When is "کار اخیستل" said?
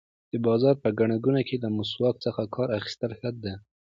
2.55-3.11